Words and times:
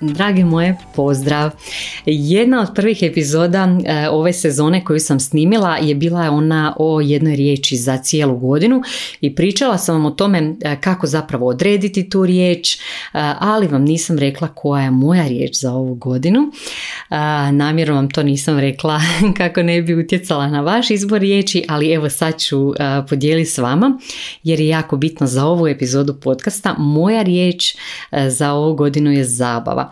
Dragi 0.00 0.44
moje, 0.44 0.76
pozdrav! 0.96 1.52
Jedna 2.06 2.60
od 2.60 2.68
prvih 2.74 3.02
epizoda 3.02 3.68
e, 3.84 4.08
ove 4.08 4.32
sezone 4.32 4.84
koju 4.84 5.00
sam 5.00 5.20
snimila 5.20 5.76
je 5.76 5.94
bila 5.94 6.30
ona 6.30 6.74
o 6.78 7.00
jednoj 7.00 7.36
riječi 7.36 7.76
za 7.76 7.98
cijelu 7.98 8.38
godinu 8.38 8.82
i 9.20 9.34
pričala 9.34 9.78
sam 9.78 9.94
vam 9.94 10.04
o 10.04 10.10
tome 10.10 10.56
e, 10.60 10.76
kako 10.80 11.06
zapravo 11.06 11.46
odrediti 11.46 12.10
tu 12.10 12.26
riječ, 12.26 12.74
e, 12.74 12.78
ali 13.38 13.68
vam 13.68 13.82
nisam 13.82 14.18
rekla 14.18 14.48
koja 14.48 14.82
je 14.82 14.90
moja 14.90 15.28
riječ 15.28 15.60
za 15.60 15.72
ovu 15.72 15.94
godinu. 15.94 16.40
Namjerno 17.52 17.94
vam 17.94 18.10
to 18.10 18.22
nisam 18.22 18.58
rekla 18.58 19.00
kako 19.38 19.62
ne 19.62 19.82
bi 19.82 19.94
utjecala 19.94 20.46
na 20.48 20.60
vaš 20.60 20.90
izbor 20.90 21.20
riječi, 21.20 21.64
ali 21.68 21.92
evo 21.92 22.10
sad 22.10 22.40
ću 22.40 22.72
podijeliti 23.08 23.50
s 23.50 23.58
vama 23.58 23.98
jer 24.42 24.60
je 24.60 24.68
jako 24.68 24.96
bitno 24.96 25.26
za 25.26 25.44
ovu 25.44 25.68
epizodu 25.68 26.14
podcasta. 26.20 26.74
Moja 26.78 27.22
riječ 27.22 27.76
za 28.28 28.52
ovu 28.52 28.74
godinu 28.74 29.12
je 29.12 29.24
zabava. 29.24 29.90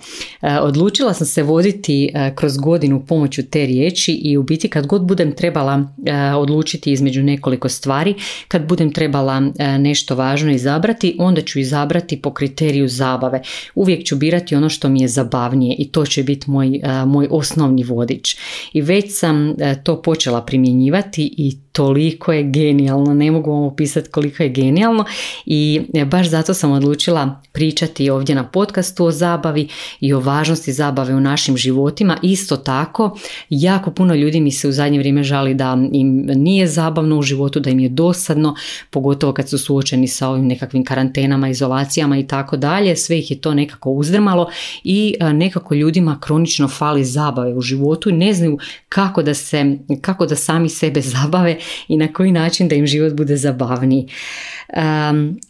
Odlučila 0.62 1.14
sam 1.14 1.26
se 1.26 1.42
voditi 1.42 1.97
E, 2.04 2.34
kroz 2.34 2.56
godinu 2.56 3.04
pomoću 3.06 3.42
te 3.42 3.66
riječi 3.66 4.12
i 4.12 4.36
u 4.36 4.42
biti 4.42 4.68
kad 4.68 4.86
god 4.86 5.02
budem 5.02 5.32
trebala 5.32 5.84
e, 6.06 6.34
odlučiti 6.34 6.92
između 6.92 7.22
nekoliko 7.22 7.68
stvari, 7.68 8.14
kad 8.48 8.66
budem 8.68 8.92
trebala 8.92 9.42
e, 9.58 9.78
nešto 9.78 10.14
važno 10.14 10.52
izabrati, 10.52 11.16
onda 11.18 11.40
ću 11.40 11.58
izabrati 11.58 12.22
po 12.22 12.32
kriteriju 12.34 12.88
zabave. 12.88 13.42
Uvijek 13.74 14.04
ću 14.04 14.16
birati 14.16 14.56
ono 14.56 14.68
što 14.68 14.88
mi 14.88 15.00
je 15.00 15.08
zabavnije 15.08 15.76
i 15.78 15.88
to 15.88 16.06
će 16.06 16.22
biti 16.22 16.50
moj, 16.50 16.80
moj 17.06 17.28
osnovni 17.30 17.84
vodič. 17.84 18.36
I 18.72 18.80
već 18.80 19.18
sam 19.18 19.54
to 19.82 20.02
počela 20.02 20.42
primjenjivati 20.42 21.34
i 21.36 21.67
toliko 21.78 22.32
je 22.32 22.42
genijalno, 22.42 23.14
ne 23.14 23.30
mogu 23.30 23.50
vam 23.50 23.62
opisati 23.62 24.10
koliko 24.10 24.42
je 24.42 24.48
genijalno 24.48 25.04
i 25.46 25.80
baš 26.06 26.28
zato 26.28 26.54
sam 26.54 26.72
odlučila 26.72 27.40
pričati 27.52 28.10
ovdje 28.10 28.34
na 28.34 28.44
podcastu 28.44 29.04
o 29.04 29.10
zabavi 29.10 29.68
i 30.00 30.12
o 30.12 30.20
važnosti 30.20 30.72
zabave 30.72 31.14
u 31.14 31.20
našim 31.20 31.56
životima. 31.56 32.16
Isto 32.22 32.56
tako, 32.56 33.18
jako 33.50 33.90
puno 33.90 34.14
ljudi 34.14 34.40
mi 34.40 34.52
se 34.52 34.68
u 34.68 34.72
zadnje 34.72 34.98
vrijeme 34.98 35.22
žali 35.22 35.54
da 35.54 35.78
im 35.92 36.26
nije 36.26 36.66
zabavno 36.66 37.18
u 37.18 37.22
životu, 37.22 37.60
da 37.60 37.70
im 37.70 37.80
je 37.80 37.88
dosadno, 37.88 38.54
pogotovo 38.90 39.32
kad 39.32 39.48
su 39.48 39.58
suočeni 39.58 40.08
sa 40.08 40.28
ovim 40.28 40.46
nekakvim 40.46 40.84
karantenama, 40.84 41.48
izolacijama 41.48 42.18
i 42.18 42.26
tako 42.26 42.56
dalje. 42.56 42.96
Sve 42.96 43.18
ih 43.18 43.30
je 43.30 43.40
to 43.40 43.54
nekako 43.54 43.90
uzdrmalo 43.90 44.50
i 44.84 45.14
nekako 45.32 45.74
ljudima 45.74 46.18
kronično 46.20 46.68
fali 46.68 47.04
zabave 47.04 47.54
u 47.54 47.60
životu 47.60 48.10
i 48.10 48.12
ne 48.12 48.32
znaju 48.32 48.58
kako 48.88 49.22
da 49.22 49.34
se, 49.34 49.78
kako 50.00 50.26
da 50.26 50.36
sami 50.36 50.68
sebe 50.68 51.00
zabave 51.18 51.58
i 51.88 51.96
na 51.96 52.12
koji 52.12 52.32
način 52.32 52.68
da 52.68 52.74
im 52.74 52.86
život 52.86 53.12
bude 53.12 53.36
zabavniji. 53.36 54.08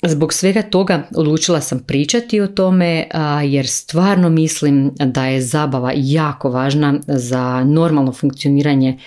Zbog 0.02 0.32
svega 0.32 0.62
toga 0.62 1.08
odlučila 1.16 1.60
sam 1.60 1.78
pričati 1.78 2.40
o 2.40 2.46
tome 2.46 3.06
jer 3.44 3.66
stvarno 3.68 4.28
mislim 4.28 4.92
da 4.98 5.26
je 5.26 5.42
zabava 5.42 5.92
jako 5.96 6.50
važna 6.50 7.00
za 7.06 7.64
normalno 7.64 8.12
funkcioniranje 8.12 8.98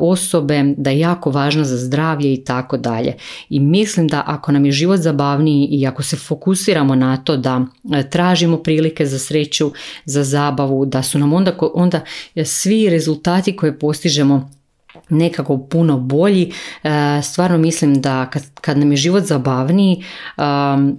osobe, 0.00 0.74
da 0.76 0.90
je 0.90 0.98
jako 0.98 1.30
važna 1.30 1.64
za 1.64 1.76
zdravlje 1.76 2.32
i 2.34 2.44
tako 2.44 2.76
dalje. 2.76 3.14
I 3.48 3.60
mislim 3.60 4.08
da 4.08 4.22
ako 4.26 4.52
nam 4.52 4.64
je 4.66 4.72
život 4.72 5.00
zabavniji 5.00 5.68
i 5.70 5.86
ako 5.86 6.02
se 6.02 6.16
fokusiramo 6.16 6.94
na 6.94 7.16
to 7.16 7.36
da 7.36 7.66
tražimo 8.10 8.56
prilike 8.56 9.06
za 9.06 9.18
sreću, 9.18 9.72
za 10.04 10.24
zabavu, 10.24 10.86
da 10.86 11.02
su 11.02 11.18
nam 11.18 11.32
onda, 11.32 11.52
onda 11.74 12.00
svi 12.44 12.90
rezultati 12.90 13.56
koje 13.56 13.78
postižemo 13.78 14.50
nekako 15.08 15.58
puno 15.58 15.98
bolji. 15.98 16.52
E, 16.82 17.22
stvarno 17.22 17.58
mislim 17.58 18.00
da 18.00 18.26
kad, 18.30 18.42
kad 18.60 18.78
nam 18.78 18.90
je 18.92 18.96
život 18.96 19.24
zabavniji, 19.24 20.04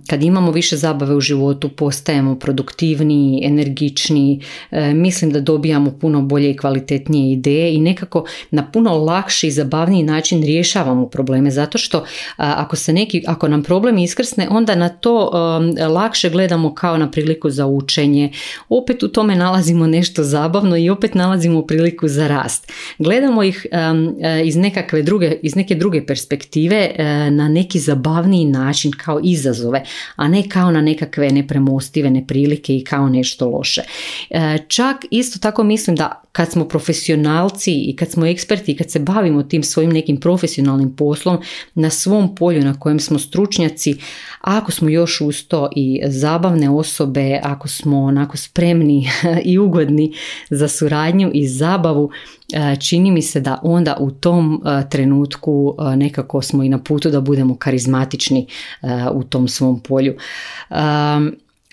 kad 0.09 0.23
imamo 0.23 0.51
više 0.51 0.77
zabave 0.77 1.15
u 1.15 1.21
životu, 1.21 1.69
postajemo 1.69 2.35
produktivniji, 2.35 3.41
energičniji, 3.43 4.41
e, 4.71 4.93
mislim 4.93 5.31
da 5.31 5.39
dobijamo 5.39 5.91
puno 5.91 6.21
bolje 6.21 6.51
i 6.51 6.57
kvalitetnije 6.57 7.33
ideje 7.33 7.73
i 7.73 7.81
nekako 7.81 8.25
na 8.51 8.71
puno 8.71 8.97
lakši 8.97 9.47
i 9.47 9.51
zabavniji 9.51 10.03
način 10.03 10.43
rješavamo 10.43 11.09
probleme 11.09 11.51
zato 11.51 11.77
što 11.77 12.03
ako 12.37 12.75
se 12.75 12.93
neki, 12.93 13.23
ako 13.27 13.47
nam 13.47 13.63
problem 13.63 13.97
iskrsne, 13.97 14.47
onda 14.49 14.75
na 14.75 14.89
to 14.89 15.31
lakše 15.89 16.29
gledamo 16.29 16.73
kao 16.73 16.97
na 16.97 17.11
priliku 17.11 17.49
za 17.49 17.65
učenje. 17.65 18.31
Opet 18.69 19.03
u 19.03 19.07
tome 19.07 19.35
nalazimo 19.35 19.87
nešto 19.87 20.23
zabavno 20.23 20.77
i 20.77 20.89
opet 20.89 21.15
nalazimo 21.15 21.61
priliku 21.61 22.07
za 22.07 22.27
rast. 22.27 22.71
Gledamo 22.97 23.43
ih 23.43 23.65
E, 23.71 23.93
iz 24.45 24.55
nekakve 24.55 25.01
druge, 25.01 25.35
iz 25.41 25.55
neke 25.55 25.75
druge 25.75 26.05
perspektive 26.05 26.91
e, 26.95 27.31
na 27.31 27.49
neki 27.49 27.79
zabavniji 27.79 28.45
način 28.45 28.91
kao 28.91 29.19
izazove, 29.23 29.83
a 30.15 30.27
ne 30.27 30.49
kao 30.49 30.71
na 30.71 30.81
nekakve 30.81 31.31
nepremostive 31.31 32.09
neprilike 32.09 32.77
i 32.77 32.83
kao 32.83 33.09
nešto 33.09 33.49
loše. 33.49 33.81
E, 34.29 34.57
čak 34.67 34.97
isto 35.11 35.39
tako 35.39 35.63
mislim 35.63 35.95
da 35.95 36.23
kad 36.31 36.51
smo 36.51 36.67
profesionalci 36.67 37.73
i 37.73 37.95
kad 37.95 38.11
smo 38.11 38.25
eksperti 38.25 38.71
i 38.71 38.77
kad 38.77 38.91
se 38.91 38.99
bavimo 38.99 39.43
tim 39.43 39.63
svojim 39.63 39.91
nekim 39.91 40.19
profesionalnim 40.19 40.95
poslom 40.95 41.37
na 41.75 41.89
svom 41.89 42.35
polju 42.35 42.63
na 42.63 42.79
kojem 42.79 42.99
smo 42.99 43.19
stručnjaci, 43.19 43.95
ako 44.41 44.71
smo 44.71 44.89
još 44.89 45.21
uz 45.21 45.47
to 45.47 45.69
i 45.75 46.01
zabavne 46.05 46.69
osobe, 46.69 47.39
ako 47.43 47.67
smo 47.67 48.03
onako 48.03 48.37
spremni 48.37 49.09
i 49.51 49.59
ugodni 49.59 50.13
za 50.49 50.67
suradnju 50.67 51.31
i 51.33 51.47
zabavu, 51.47 52.09
e, 52.11 52.38
čini 52.79 53.11
mi 53.11 53.21
se 53.21 53.39
da 53.39 53.59
onda 53.63 53.97
u 53.99 54.11
tom 54.11 54.63
e, 54.65 54.89
trenutku 54.89 55.75
e, 55.79 55.95
nekako 55.95 56.41
smo 56.41 56.63
i 56.63 56.69
na 56.69 56.77
putu 56.77 57.09
da 57.09 57.21
budemo 57.21 57.55
karizmatični 57.55 58.47
u 59.13 59.23
tom 59.23 59.47
svom 59.47 59.79
polju. 59.79 60.15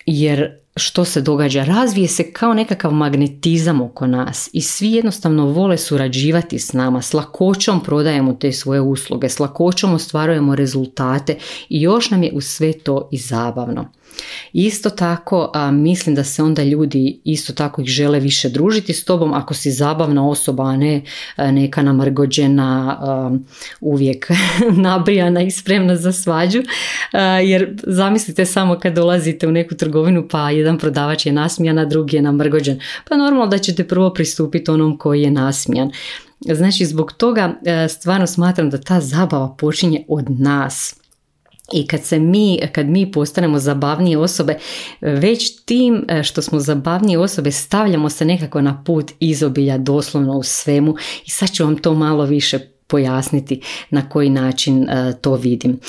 Jer 0.05 0.57
što 0.77 1.05
se 1.05 1.21
događa? 1.21 1.63
Razvije 1.63 2.07
se 2.07 2.31
kao 2.31 2.53
nekakav 2.53 2.91
magnetizam 2.91 3.81
oko 3.81 4.07
nas 4.07 4.49
i 4.53 4.61
svi 4.61 4.91
jednostavno 4.91 5.45
vole 5.45 5.77
surađivati 5.77 6.59
s 6.59 6.73
nama, 6.73 7.01
s 7.01 7.13
lakoćom 7.13 7.83
prodajemo 7.83 8.33
te 8.33 8.51
svoje 8.51 8.81
usluge, 8.81 9.29
s 9.29 9.39
lakoćom 9.39 9.93
ostvarujemo 9.93 10.55
rezultate 10.55 11.35
i 11.69 11.81
još 11.81 12.11
nam 12.11 12.23
je 12.23 12.31
u 12.33 12.41
sve 12.41 12.73
to 12.73 13.09
i 13.11 13.17
zabavno. 13.17 13.85
Isto 14.53 14.89
tako 14.89 15.51
a, 15.53 15.71
mislim 15.71 16.15
da 16.15 16.23
se 16.23 16.43
onda 16.43 16.63
ljudi 16.63 17.19
isto 17.23 17.53
tako 17.53 17.81
ih 17.81 17.87
žele 17.87 18.19
više 18.19 18.49
družiti 18.49 18.93
s 18.93 19.05
tobom 19.05 19.33
ako 19.33 19.53
si 19.53 19.71
zabavna 19.71 20.29
osoba, 20.29 20.63
a 20.63 20.77
ne 20.77 21.01
neka 21.37 21.83
namrgođena, 21.83 22.99
uvijek 23.81 24.27
nabrijana 24.87 25.41
i 25.41 25.51
spremna 25.51 25.95
za 25.95 26.11
svađu. 26.11 26.63
jer 27.45 27.77
zamislite 27.83 28.45
samo 28.45 28.79
kad 28.79 28.93
dolazite 28.93 29.47
u 29.47 29.51
neku 29.51 29.75
trgovinu 29.75 30.27
pa 30.31 30.49
jedan 30.49 30.77
prodavač 30.77 31.25
je 31.25 31.31
nasmijan, 31.31 31.79
a 31.79 31.85
drugi 31.85 32.15
je 32.15 32.21
namrgođen. 32.21 32.79
Pa 33.09 33.17
normalno 33.17 33.47
da 33.47 33.57
ćete 33.57 33.87
prvo 33.87 34.13
pristupiti 34.13 34.71
onom 34.71 34.97
koji 34.97 35.21
je 35.21 35.31
nasmijan. 35.31 35.91
Znači 36.39 36.85
zbog 36.85 37.13
toga 37.13 37.59
stvarno 37.89 38.27
smatram 38.27 38.69
da 38.69 38.81
ta 38.81 39.01
zabava 39.01 39.55
počinje 39.59 40.05
od 40.07 40.25
nas 40.29 40.95
i 41.73 41.87
kad 41.87 42.03
se 42.03 42.19
mi, 42.19 42.59
kad 42.71 42.87
mi 42.87 43.11
postanemo 43.11 43.59
zabavnije 43.59 44.17
osobe, 44.17 44.57
već 45.01 45.65
tim 45.65 46.05
e, 46.07 46.23
što 46.23 46.41
smo 46.41 46.59
zabavnije 46.59 47.19
osobe 47.19 47.51
stavljamo 47.51 48.09
se 48.09 48.25
nekako 48.25 48.61
na 48.61 48.83
put 48.83 49.11
izobilja 49.19 49.77
doslovno 49.77 50.37
u 50.37 50.43
svemu 50.43 50.95
i 51.25 51.29
sad 51.29 51.51
ću 51.51 51.63
vam 51.63 51.77
to 51.77 51.93
malo 51.93 52.25
više 52.25 52.59
pojasniti 52.87 53.61
na 53.89 54.09
koji 54.09 54.29
način 54.29 54.89
e, 54.89 55.13
to 55.21 55.35
vidim. 55.35 55.79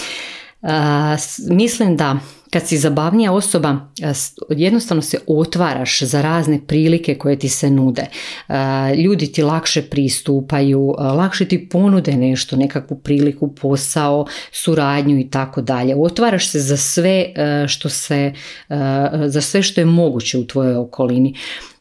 Mislim 1.51 1.97
da 1.97 2.19
kad 2.51 2.67
si 2.67 2.79
zabavnija 2.79 3.33
osoba, 3.33 3.77
jednostavno 4.49 5.03
se 5.03 5.19
otvaraš 5.27 6.03
za 6.03 6.23
razne 6.23 6.61
prilike 6.67 7.15
koje 7.15 7.39
ti 7.39 7.49
se 7.49 7.71
nude. 7.71 8.07
Ljudi 8.97 9.33
ti 9.33 9.43
lakše 9.43 9.83
pristupaju, 9.83 10.95
lakše 10.99 11.45
ti 11.45 11.69
ponude 11.69 12.13
nešto, 12.13 12.57
nekakvu 12.57 12.99
priliku, 12.99 13.55
posao, 13.55 14.27
suradnju 14.53 15.19
i 15.19 15.31
tako 15.31 15.61
dalje. 15.63 15.97
Otvaraš 15.97 16.51
se 16.51 16.61
za 16.61 16.77
sve 16.77 17.27
što 17.69 17.89
se, 17.89 18.33
za 19.27 19.41
sve 19.41 19.63
što 19.63 19.81
je 19.81 19.85
moguće 19.85 20.39
u 20.39 20.47
tvojoj 20.47 20.77
okolini. 20.77 21.35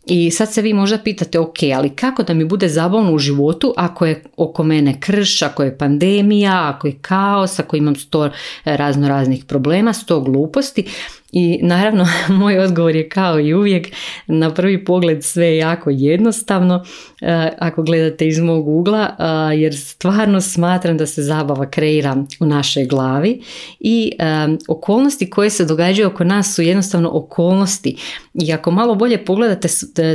I 0.10 0.32
sad 0.32 0.54
se 0.54 0.62
vi 0.62 0.74
možda 0.74 0.98
pitate, 0.98 1.40
ok, 1.40 1.58
ali 1.76 1.90
kako 1.90 2.24
da 2.24 2.34
mi 2.34 2.46
bude 2.46 2.70
zabavno 2.70 3.14
u 3.14 3.20
životu 3.20 3.74
ako 3.78 4.06
je 4.06 4.24
oko 4.38 4.64
mene 4.64 5.00
krš, 5.00 5.42
ako 5.42 5.64
je 5.64 5.78
pandemija, 5.78 6.74
ako 6.76 6.88
je 6.88 6.98
kaos, 7.02 7.60
ako 7.60 7.76
imam 7.76 7.96
sto 7.96 8.30
razno 8.66 9.08
raznih 9.08 9.46
problema, 9.46 9.94
sto 9.94 10.20
gluposti. 10.22 10.86
I 11.32 11.60
naravno 11.62 12.08
moj 12.40 12.60
odgovor 12.60 12.96
je 12.96 13.10
kao 13.10 13.40
i 13.40 13.54
uvijek 13.54 13.88
na 14.28 14.54
prvi 14.54 14.86
pogled 14.86 15.24
sve 15.24 15.58
jako 15.58 15.90
jednostavno 15.90 16.84
e, 17.22 17.50
ako 17.60 17.84
gledate 17.84 18.28
iz 18.28 18.40
mog 18.40 18.68
ugla 18.68 19.16
jer 19.56 19.78
stvarno 19.78 20.42
smatram 20.42 20.98
da 20.98 21.06
se 21.06 21.24
zabava 21.24 21.70
kreira 21.70 22.16
u 22.40 22.46
našoj 22.46 22.86
glavi 22.86 23.42
i 23.80 24.12
e, 24.20 24.24
okolnosti 24.68 25.30
koje 25.30 25.50
se 25.50 25.66
događaju 25.66 26.08
oko 26.08 26.24
nas 26.24 26.56
su 26.56 26.62
jednostavno 26.62 27.10
okolnosti 27.14 27.96
i 28.34 28.54
ako 28.54 28.72
malo 28.72 28.96
bolje 28.96 29.26
pogledate 29.26 29.68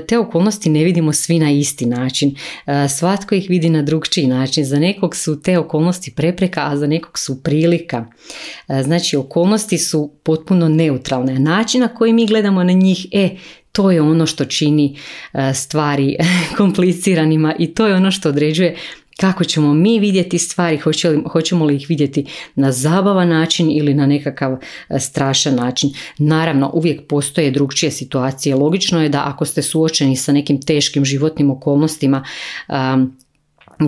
te 0.08 0.18
okolnosti 0.18 0.70
ne 0.70 0.84
vidimo 0.84 1.12
svi 1.12 1.38
na 1.38 1.50
isti 1.50 1.86
način. 1.86 2.34
E, 2.66 2.88
svatko 2.88 3.34
ih 3.34 3.46
vidi 3.48 3.70
na 3.70 3.82
drugčiji 3.82 4.26
način. 4.26 4.64
Za 4.64 4.78
nekog 4.78 5.16
su 5.16 5.42
te 5.42 5.58
okolnosti 5.58 6.14
prepreka, 6.16 6.60
a 6.66 6.76
za 6.76 6.86
nekog 6.86 7.18
su 7.18 7.42
prilika. 7.42 8.04
Znači 8.82 9.16
okolnosti 9.16 9.78
su 9.78 10.12
potpuno 10.22 10.68
neutralne 10.68 11.01
neutralne. 11.02 11.38
Način 11.38 11.80
na 11.80 11.88
koji 11.88 12.12
mi 12.12 12.26
gledamo 12.26 12.64
na 12.64 12.72
njih, 12.72 13.06
e, 13.12 13.36
to 13.72 13.90
je 13.90 14.00
ono 14.00 14.26
što 14.26 14.44
čini 14.44 14.96
e, 15.32 15.54
stvari 15.54 16.16
kompliciranima 16.58 17.54
i 17.58 17.74
to 17.74 17.86
je 17.86 17.94
ono 17.94 18.10
što 18.10 18.28
određuje 18.28 18.76
kako 19.20 19.44
ćemo 19.44 19.74
mi 19.74 19.98
vidjeti 19.98 20.38
stvari, 20.38 20.78
hoćemo 21.32 21.64
li 21.64 21.76
ih 21.76 21.86
vidjeti 21.88 22.24
na 22.54 22.72
zabavan 22.72 23.28
način 23.28 23.70
ili 23.70 23.94
na 23.94 24.06
nekakav 24.06 24.52
e, 24.88 24.98
strašan 24.98 25.54
način. 25.54 25.90
Naravno, 26.18 26.70
uvijek 26.74 27.06
postoje 27.08 27.50
drugčije 27.50 27.90
situacije. 27.90 28.54
Logično 28.54 29.02
je 29.02 29.08
da 29.08 29.22
ako 29.26 29.44
ste 29.44 29.62
suočeni 29.62 30.16
sa 30.16 30.32
nekim 30.32 30.62
teškim 30.62 31.04
životnim 31.04 31.50
okolnostima, 31.50 32.24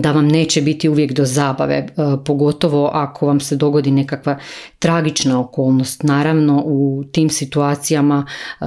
da 0.01 0.11
vam 0.11 0.27
neće 0.27 0.61
biti 0.61 0.89
uvijek 0.89 1.13
do 1.13 1.25
zabave, 1.25 1.75
e, 1.75 1.87
pogotovo 2.25 2.89
ako 2.93 3.27
vam 3.27 3.39
se 3.39 3.55
dogodi 3.55 3.91
nekakva 3.91 4.37
tragična 4.79 5.39
okolnost. 5.39 6.03
Naravno 6.03 6.63
u 6.65 7.03
tim 7.11 7.29
situacijama 7.29 8.25
e, 8.61 8.65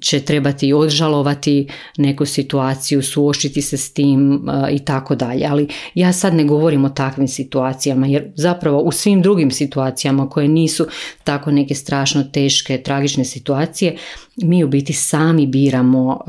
će 0.00 0.20
trebati 0.20 0.72
odžalovati 0.72 1.68
neku 1.98 2.26
situaciju, 2.26 3.02
suočiti 3.02 3.62
se 3.62 3.76
s 3.76 3.92
tim 3.92 4.48
e, 4.48 4.74
i 4.74 4.78
tako 4.78 5.14
dalje. 5.14 5.46
Ali 5.50 5.68
ja 5.94 6.12
sad 6.12 6.34
ne 6.34 6.44
govorim 6.44 6.84
o 6.84 6.88
takvim 6.88 7.28
situacijama 7.28 8.06
jer 8.06 8.32
zapravo 8.34 8.80
u 8.80 8.92
svim 8.92 9.22
drugim 9.22 9.50
situacijama 9.50 10.28
koje 10.28 10.48
nisu 10.48 10.86
tako 11.24 11.50
neke 11.50 11.74
strašno 11.74 12.22
teške, 12.22 12.82
tragične 12.82 13.24
situacije, 13.24 13.96
mi 14.36 14.64
u 14.64 14.68
biti 14.68 14.92
sami 14.92 15.46
biramo 15.46 16.20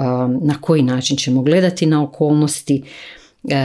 na 0.42 0.56
koji 0.62 0.82
način 0.82 1.18
ćemo 1.18 1.42
gledati 1.42 1.86
na 1.86 2.04
okolnosti, 2.04 2.84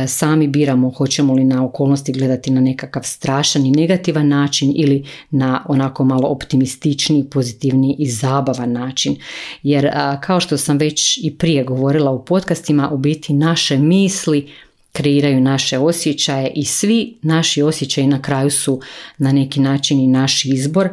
sami 0.08 0.48
biramo 0.48 0.90
hoćemo 0.90 1.34
li 1.34 1.44
na 1.44 1.64
okolnosti 1.64 2.12
gledati 2.12 2.50
na 2.50 2.60
nekakav 2.60 3.02
strašan 3.04 3.66
i 3.66 3.70
negativan 3.70 4.28
način 4.28 4.72
ili 4.76 5.04
na 5.30 5.64
onako 5.68 6.04
malo 6.04 6.28
optimistični, 6.28 7.24
pozitivni 7.30 7.96
i 7.98 8.10
zabavan 8.10 8.72
način. 8.72 9.16
Jer 9.62 9.90
kao 10.20 10.40
što 10.40 10.56
sam 10.56 10.78
već 10.78 11.18
i 11.22 11.36
prije 11.38 11.64
govorila 11.64 12.10
u 12.10 12.24
podcastima, 12.24 12.90
u 12.90 12.98
biti 12.98 13.32
naše 13.32 13.78
misli 13.78 14.48
kreiraju 14.92 15.40
naše 15.40 15.78
osjećaje 15.78 16.52
i 16.54 16.64
svi 16.64 17.18
naši 17.22 17.62
osjećaji 17.62 18.06
na 18.06 18.22
kraju 18.22 18.50
su 18.50 18.80
na 19.18 19.32
neki 19.32 19.60
način 19.60 20.00
i 20.00 20.06
naš 20.06 20.44
izbor 20.44 20.88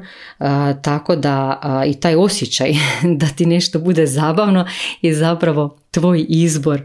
tako 0.82 1.16
da 1.16 1.62
i 1.88 1.94
taj 1.94 2.16
osjećaj 2.16 2.74
da 3.20 3.28
ti 3.28 3.46
nešto 3.46 3.80
bude 3.80 4.06
zabavno 4.06 4.68
je 5.02 5.16
zapravo 5.16 5.78
tvoj 5.92 6.26
izbor 6.30 6.82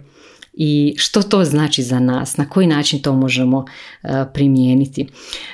i 0.53 0.95
što 0.97 1.23
to 1.23 1.45
znači 1.45 1.83
za 1.83 2.01
nas, 2.01 2.37
na 2.37 2.49
koji 2.49 2.67
način 2.67 3.03
to 3.03 3.15
možemo 3.15 3.65
e, 4.03 4.09
primijeniti. 4.35 5.07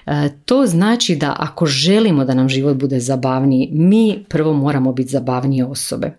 E, 0.07 0.29
to 0.45 0.67
znači 0.67 1.17
da 1.17 1.37
ako 1.39 1.67
želimo 1.67 2.25
da 2.25 2.35
nam 2.35 2.49
život 2.49 2.77
bude 2.77 3.01
zabavniji, 3.01 3.69
mi 3.73 4.25
prvo 4.29 4.53
moramo 4.53 4.93
biti 4.93 5.11
zabavnije 5.11 5.65
osobe. 5.65 6.13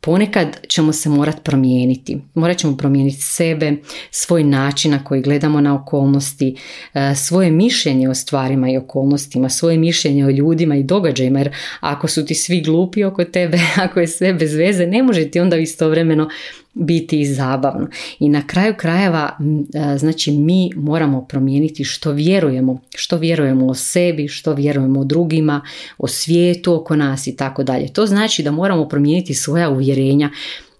Ponekad 0.00 0.56
ćemo 0.68 0.92
se 0.92 1.08
morat 1.08 1.42
promijeniti. 1.42 2.18
Morat 2.34 2.58
ćemo 2.58 2.76
promijeniti 2.76 3.22
sebe, 3.22 3.72
svoj 4.10 4.44
način 4.44 4.90
na 4.90 5.04
koji 5.04 5.22
gledamo 5.22 5.60
na 5.60 5.74
okolnosti, 5.74 6.56
e, 6.94 7.14
svoje 7.14 7.50
mišljenje 7.50 8.08
o 8.08 8.14
stvarima 8.14 8.70
i 8.70 8.76
okolnostima, 8.76 9.48
svoje 9.48 9.78
mišljenje 9.78 10.26
o 10.26 10.30
ljudima 10.30 10.76
i 10.76 10.82
događajima. 10.82 11.38
Jer 11.38 11.50
ako 11.80 12.08
su 12.08 12.26
ti 12.26 12.34
svi 12.34 12.60
glupi 12.60 13.04
oko 13.04 13.24
tebe, 13.24 13.58
ako 13.84 14.00
je 14.00 14.06
sve 14.06 14.34
bez 14.34 14.54
veze, 14.54 14.86
ne 14.86 15.02
može 15.02 15.30
ti 15.30 15.40
onda 15.40 15.56
istovremeno 15.56 16.28
biti 16.74 17.20
i 17.20 17.26
zabavno. 17.26 17.88
I 18.18 18.28
na 18.28 18.46
kraju 18.46 18.74
krajeva, 18.76 19.38
e, 19.74 19.98
znači 19.98 20.32
mi 20.32 20.70
moramo 20.76 21.24
promijeniti 21.24 21.84
što 21.84 22.12
vjerujemo, 22.12 22.80
što 22.94 23.16
vjerujemo 23.16 23.66
o 23.66 23.74
sebi, 23.74 24.28
što 24.28 24.54
vjerujemo 24.54 25.00
o 25.00 25.04
drugima, 25.04 25.60
o 25.98 26.08
svijetu 26.08 26.74
oko 26.74 26.96
nas 26.96 27.26
i 27.26 27.36
tako 27.36 27.62
dalje. 27.62 27.92
To 27.92 28.06
znači 28.06 28.42
da 28.42 28.50
moramo 28.50 28.88
promijeniti 28.88 29.34
svoja 29.34 29.70
uvjerenja 29.70 30.30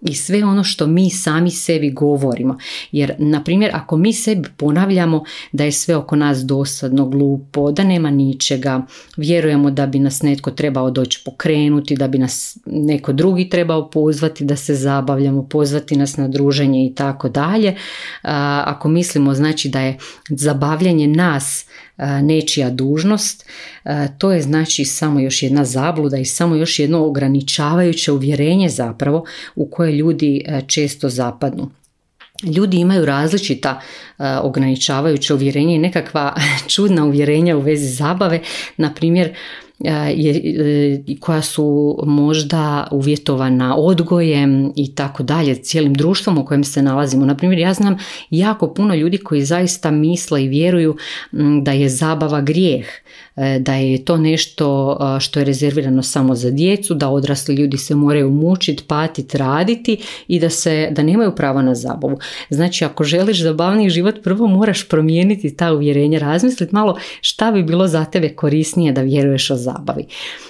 i 0.05 0.13
sve 0.13 0.45
ono 0.45 0.63
što 0.63 0.87
mi 0.87 1.09
sami 1.09 1.51
sebi 1.51 1.91
govorimo. 1.91 2.57
Jer, 2.91 3.13
na 3.17 3.43
primjer, 3.43 3.71
ako 3.73 3.97
mi 3.97 4.13
sebi 4.13 4.49
ponavljamo 4.57 5.23
da 5.51 5.63
je 5.63 5.71
sve 5.71 5.95
oko 5.95 6.15
nas 6.15 6.45
dosadno, 6.45 7.05
glupo, 7.05 7.71
da 7.71 7.83
nema 7.83 8.09
ničega, 8.09 8.81
vjerujemo 9.17 9.71
da 9.71 9.87
bi 9.87 9.99
nas 9.99 10.21
netko 10.21 10.51
trebao 10.51 10.91
doći 10.91 11.21
pokrenuti, 11.25 11.95
da 11.95 12.07
bi 12.07 12.17
nas 12.17 12.57
neko 12.65 13.13
drugi 13.13 13.49
trebao 13.49 13.89
pozvati 13.89 14.45
da 14.45 14.55
se 14.55 14.75
zabavljamo, 14.75 15.43
pozvati 15.43 15.95
nas 15.95 16.17
na 16.17 16.27
druženje 16.27 16.85
i 16.85 16.95
tako 16.95 17.29
dalje. 17.29 17.75
Ako 18.63 18.87
mislimo 18.89 19.33
znači 19.33 19.69
da 19.69 19.81
je 19.81 19.97
zabavljanje 20.29 21.07
nas 21.07 21.65
nečija 21.97 22.69
dužnost, 22.69 23.45
to 24.17 24.31
je 24.31 24.41
znači 24.41 24.85
samo 24.85 25.19
još 25.19 25.43
jedna 25.43 25.65
zabluda 25.65 26.17
i 26.17 26.25
samo 26.25 26.55
još 26.55 26.79
jedno 26.79 27.05
ograničavajuće 27.05 28.11
uvjerenje 28.11 28.69
zapravo 28.69 29.25
u 29.55 29.69
koje 29.69 29.91
ljudi 29.91 30.45
često 30.67 31.09
zapadnu. 31.09 31.71
Ljudi 32.43 32.77
imaju 32.77 33.05
različita 33.05 33.81
ograničavajuća 34.41 35.33
uvjerenja 35.33 35.75
i 35.75 35.79
nekakva 35.79 36.35
čudna 36.73 37.05
uvjerenja 37.05 37.57
u 37.57 37.61
vezi 37.61 37.87
zabave. 37.87 38.39
Na 38.77 38.93
primjer, 38.93 39.27
je, 39.27 39.35
koja 41.19 41.41
su 41.41 41.97
možda 42.05 42.87
uvjetovana 42.91 43.75
odgojem 43.77 44.73
i 44.75 44.95
tako 44.95 45.23
dalje, 45.23 45.55
cijelim 45.55 45.93
društvom 45.93 46.37
u 46.37 46.45
kojem 46.45 46.63
se 46.63 46.81
nalazimo. 46.81 47.25
Na 47.25 47.35
primjer, 47.35 47.59
ja 47.59 47.73
znam 47.73 47.97
jako 48.29 48.73
puno 48.73 48.95
ljudi 48.95 49.17
koji 49.17 49.41
zaista 49.41 49.91
misle 49.91 50.43
i 50.43 50.47
vjeruju 50.47 50.95
da 51.61 51.71
je 51.71 51.89
zabava 51.89 52.41
grijeh, 52.41 52.85
e, 53.35 53.59
da 53.59 53.73
je 53.73 54.05
to 54.05 54.17
nešto 54.17 54.97
što 55.19 55.39
je 55.39 55.45
rezervirano 55.45 56.03
samo 56.03 56.35
za 56.35 56.51
djecu, 56.51 56.93
da 56.93 57.09
odrasli 57.09 57.55
ljudi 57.55 57.77
se 57.77 57.95
moraju 57.95 58.29
mučiti, 58.29 58.83
patiti, 58.87 59.37
raditi 59.37 59.97
i 60.27 60.39
da, 60.39 60.49
se, 60.49 60.89
da 60.91 61.03
nemaju 61.03 61.35
pravo 61.35 61.61
na 61.61 61.75
zabavu. 61.75 62.19
Znači, 62.49 62.85
ako 62.85 63.03
želiš 63.03 63.41
zabavniji 63.41 63.89
život, 63.89 64.15
prvo 64.23 64.47
moraš 64.47 64.87
promijeniti 64.87 65.55
ta 65.55 65.73
uvjerenja, 65.73 66.19
razmisliti 66.19 66.75
malo 66.75 66.97
šta 67.21 67.51
bi 67.51 67.63
bilo 67.63 67.87
za 67.87 68.05
tebe 68.05 68.29
korisnije 68.29 68.91
da 68.91 69.01
vjeruješ 69.01 69.51
o 69.51 69.55
zabavi. 69.65 70.05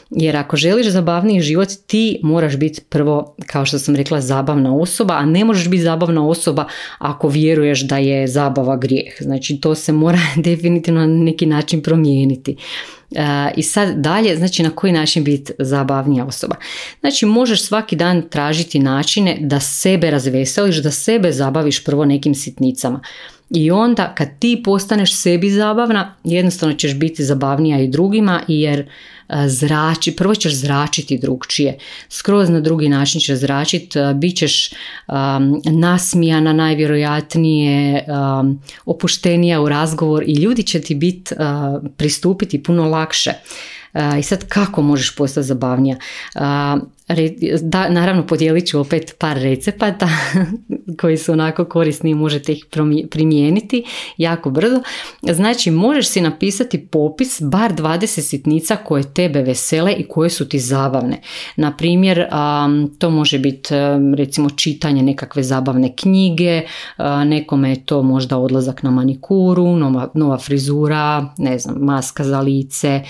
Jer 0.09 0.37
ako 0.37 0.57
želiš 0.57 0.87
zabavniji 0.87 1.41
život, 1.41 1.69
ti 1.87 2.19
moraš 2.23 2.57
biti 2.57 2.81
prvo, 2.89 3.35
kao 3.47 3.65
što 3.65 3.79
sam 3.79 3.95
rekla, 3.95 4.21
zabavna 4.21 4.75
osoba, 4.75 5.13
a 5.13 5.25
ne 5.25 5.45
možeš 5.45 5.67
biti 5.67 5.83
zabavna 5.83 6.27
osoba 6.27 6.67
ako 6.97 7.27
vjeruješ 7.27 7.81
da 7.81 7.97
je 7.97 8.27
zabava 8.27 8.77
grijeh. 8.77 9.13
Znači 9.19 9.59
to 9.61 9.75
se 9.75 9.91
mora 9.91 10.19
definitivno 10.49 10.99
na 10.99 11.23
neki 11.23 11.45
način 11.45 11.81
promijeniti. 11.81 12.55
I 13.55 13.63
sad 13.63 13.95
dalje, 13.95 14.35
znači 14.35 14.63
na 14.63 14.69
koji 14.69 14.93
način 14.93 15.23
biti 15.23 15.53
zabavnija 15.59 16.25
osoba. 16.25 16.55
Znači 16.99 17.25
možeš 17.25 17.63
svaki 17.63 17.95
dan 17.95 18.29
tražiti 18.29 18.79
načine 18.79 19.37
da 19.41 19.59
sebe 19.59 20.11
razveseliš, 20.11 20.77
da 20.77 20.91
sebe 20.91 21.31
zabaviš 21.31 21.83
prvo 21.83 22.05
nekim 22.05 22.35
sitnicama. 22.35 23.01
I 23.49 23.71
onda 23.71 24.13
kad 24.15 24.39
ti 24.39 24.61
postaneš 24.63 25.15
sebi 25.21 25.49
zabavna, 25.49 26.15
jednostavno 26.23 26.75
ćeš 26.75 26.95
biti 26.95 27.23
zabavnija 27.23 27.79
i 27.79 27.87
drugima 27.87 28.41
jer 28.47 28.89
zrači, 29.47 30.11
prvo 30.11 30.35
ćeš 30.35 30.53
zračiti 30.53 31.17
drugčije, 31.17 31.77
skroz 32.09 32.49
na 32.49 32.59
drugi 32.59 32.89
način 32.89 33.21
ćeš 33.21 33.37
zračiti, 33.37 33.99
bit 34.15 34.37
ćeš 34.37 34.69
um, 34.71 35.61
nasmijana 35.65 36.53
najvjerojatnije, 36.53 38.05
um, 38.07 38.61
opuštenija 38.85 39.61
u 39.61 39.69
razgovor 39.69 40.23
i 40.27 40.33
ljudi 40.33 40.63
će 40.63 40.81
ti 40.81 40.95
biti 40.95 41.35
pristupiti 41.97 42.63
puno 42.63 42.89
lakše. 42.89 43.31
I 44.19 44.23
sad 44.23 44.47
kako 44.47 44.81
možeš 44.81 45.15
postati 45.15 45.47
zabavnija? 45.47 45.97
da, 47.61 47.89
naravno 47.89 48.27
podijelit 48.27 48.67
ću 48.67 48.79
opet 48.79 49.15
par 49.19 49.37
recepata 49.37 50.09
koji 51.01 51.17
su 51.17 51.31
onako 51.31 51.65
korisni 51.65 52.11
i 52.11 52.15
možete 52.15 52.51
ih 52.51 52.65
primijeniti 53.11 53.83
jako 54.17 54.49
brzo. 54.49 54.81
Znači 55.21 55.71
možeš 55.71 56.07
si 56.07 56.21
napisati 56.21 56.87
popis 56.87 57.41
bar 57.41 57.73
20 57.73 58.21
sitnica 58.21 58.75
koje 58.75 59.13
tebe 59.15 59.41
vesele 59.41 59.93
i 59.93 60.07
koje 60.07 60.29
su 60.29 60.49
ti 60.49 60.59
zabavne. 60.59 61.21
Na 61.55 61.77
primjer, 61.77 62.25
to 62.99 63.09
može 63.09 63.39
biti 63.39 63.69
recimo 64.17 64.49
čitanje 64.49 65.03
nekakve 65.03 65.43
zabavne 65.43 65.95
knjige, 65.95 66.61
nekome 67.25 67.69
je 67.69 67.85
to 67.85 68.01
možda 68.01 68.37
odlazak 68.37 68.83
na 68.83 68.91
manikuru, 68.91 69.75
nova, 69.75 70.09
nova 70.13 70.37
frizura, 70.37 71.33
ne 71.37 71.59
znam, 71.59 71.75
maska 71.79 72.23
za 72.23 72.39
lice, 72.39 73.01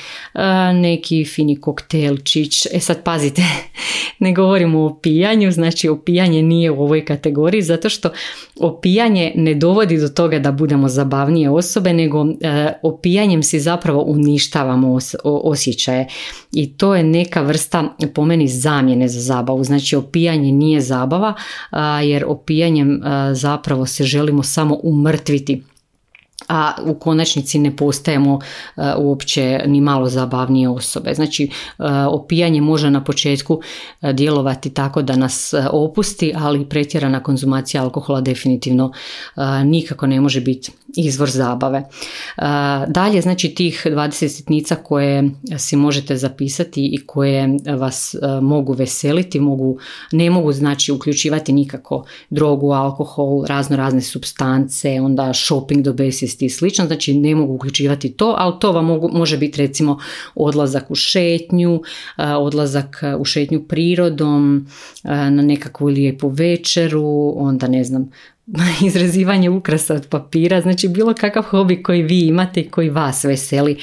neki 0.73 1.25
fini 1.25 1.61
koktelčić. 1.61 2.65
E 2.73 2.79
sad 2.79 3.03
pazite, 3.03 3.41
ne 4.19 4.33
govorimo 4.33 4.79
o 4.79 4.85
opijanju, 4.85 5.51
znači 5.51 5.89
opijanje 5.89 6.41
nije 6.41 6.71
u 6.71 6.83
ovoj 6.83 7.05
kategoriji 7.05 7.61
zato 7.61 7.89
što 7.89 8.09
opijanje 8.59 9.31
ne 9.35 9.53
dovodi 9.53 9.97
do 9.97 10.07
toga 10.07 10.39
da 10.39 10.51
budemo 10.51 10.89
zabavnije 10.89 11.49
osobe, 11.49 11.93
nego 11.93 12.25
e, 12.25 12.73
opijanjem 12.83 13.43
si 13.43 13.59
zapravo 13.59 14.01
uništavamo 14.01 14.99
i 16.51 16.77
to 16.77 16.95
je 16.95 17.03
neka 17.03 17.41
vrsta 17.41 17.95
po 18.13 18.25
meni 18.25 18.47
zamjene 18.47 19.07
za 19.07 19.21
zabavu. 19.21 19.63
Znači 19.63 19.95
opijanje 19.95 20.51
nije 20.51 20.81
zabava 20.81 21.33
jer 22.03 22.25
opijanjem 22.27 23.01
zapravo 23.33 23.85
se 23.85 24.03
želimo 24.03 24.43
samo 24.43 24.79
umrtviti 24.83 25.63
a 26.47 26.73
u 26.85 26.93
konačnici 26.93 27.59
ne 27.59 27.75
postajemo 27.75 28.39
e, 28.77 28.81
uopće 28.97 29.61
ni 29.65 29.81
malo 29.81 30.09
zabavnije 30.09 30.69
osobe. 30.69 31.13
Znači, 31.13 31.43
e, 31.43 31.83
opijanje 32.09 32.61
može 32.61 32.89
na 32.89 33.03
početku 33.03 33.61
e, 34.01 34.13
djelovati 34.13 34.69
tako 34.69 35.01
da 35.01 35.15
nas 35.15 35.53
opusti, 35.71 36.33
ali 36.35 36.69
pretjerana 36.69 37.23
konzumacija 37.23 37.83
alkohola 37.83 38.21
definitivno 38.21 38.91
nikako 39.63 40.07
ne 40.07 40.21
može 40.21 40.41
biti 40.41 40.71
izvor 40.95 41.29
zabave. 41.29 41.83
Dalje, 42.87 43.21
znači 43.21 43.55
tih 43.55 43.87
20 43.89 44.27
sitnica 44.27 44.75
koje 44.75 45.29
si 45.57 45.75
možete 45.75 46.17
zapisati 46.17 46.85
i 46.85 47.05
koje 47.05 47.57
vas 47.77 48.15
mogu 48.41 48.73
veseliti, 48.73 49.39
mogu, 49.39 49.77
ne 50.11 50.29
mogu 50.29 50.53
znači 50.53 50.91
uključivati 50.91 51.53
nikako 51.53 52.05
drogu, 52.29 52.71
alkohol, 52.71 53.45
razno 53.45 53.77
razne 53.77 54.01
substance, 54.01 55.01
onda 55.01 55.33
shopping 55.33 55.83
do 55.83 55.93
besvijesti 55.93 56.24
i 56.45 56.49
slično, 56.49 56.85
znači 56.85 57.13
ne 57.13 57.35
mogu 57.35 57.53
uključivati 57.53 58.11
to, 58.11 58.35
ali 58.37 58.53
to 58.59 58.71
vam 58.71 58.85
mogu, 58.85 59.09
može 59.13 59.37
biti 59.37 59.61
recimo 59.61 59.99
odlazak 60.35 60.91
u 60.91 60.95
šetnju, 60.95 61.81
odlazak 62.17 63.01
u 63.19 63.25
šetnju 63.25 63.63
prirodom, 63.63 64.67
na 65.03 65.29
nekakvu 65.29 65.87
lijepu 65.87 66.29
večeru, 66.29 67.33
onda 67.37 67.67
ne 67.67 67.83
znam, 67.83 68.11
izrezivanje 68.87 69.49
ukrasa 69.49 69.93
od 69.93 70.07
papira, 70.07 70.61
znači 70.61 70.87
bilo 70.87 71.13
kakav 71.13 71.43
hobi 71.43 71.83
koji 71.83 72.03
vi 72.03 72.19
imate 72.19 72.59
i 72.61 72.69
koji 72.69 72.89
vas 72.89 73.23
veseli. 73.23 73.77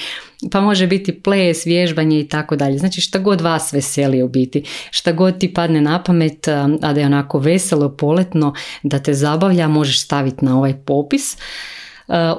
Pa 0.50 0.60
može 0.60 0.86
biti 0.86 1.20
ples, 1.20 1.66
vježbanje 1.66 2.20
i 2.20 2.28
tako 2.28 2.56
dalje. 2.56 2.78
Znači 2.78 3.00
šta 3.00 3.18
god 3.18 3.40
vas 3.40 3.72
veseli 3.72 4.22
u 4.22 4.28
biti. 4.28 4.62
Šta 4.90 5.12
god 5.12 5.38
ti 5.38 5.54
padne 5.54 5.80
na 5.80 6.02
pamet, 6.02 6.48
a 6.48 6.92
da 6.94 7.00
je 7.00 7.06
onako 7.06 7.38
veselo, 7.38 7.96
poletno, 7.96 8.54
da 8.82 8.98
te 8.98 9.14
zabavlja, 9.14 9.68
možeš 9.68 10.02
staviti 10.02 10.44
na 10.44 10.58
ovaj 10.58 10.74
popis. 10.74 11.36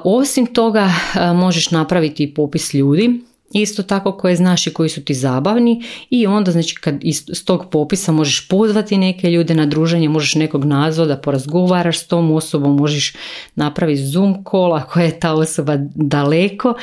Osim 0.04 0.46
toga 0.46 0.90
možeš 1.34 1.70
napraviti 1.70 2.34
popis 2.34 2.74
ljudi 2.74 3.20
isto 3.60 3.82
tako 3.82 4.12
koje 4.12 4.36
znaš 4.36 4.66
i 4.66 4.72
koji 4.72 4.88
su 4.88 5.04
ti 5.04 5.14
zabavni 5.14 5.82
i 6.10 6.26
onda 6.26 6.50
znači 6.50 6.74
kad 6.74 6.94
iz 7.00 7.44
tog 7.44 7.70
popisa 7.70 8.12
možeš 8.12 8.48
pozvati 8.48 8.98
neke 8.98 9.30
ljude 9.30 9.54
na 9.54 9.66
druženje, 9.66 10.08
možeš 10.08 10.34
nekog 10.34 10.64
nazvati 10.64 11.08
da 11.08 11.16
porazgovaraš 11.16 11.98
s 11.98 12.06
tom 12.06 12.32
osobom, 12.32 12.76
možeš 12.76 13.14
napraviti 13.54 14.06
zoom 14.06 14.44
call 14.50 14.74
ako 14.74 15.00
je 15.00 15.20
ta 15.20 15.32
osoba 15.32 15.76
daleko. 15.94 16.74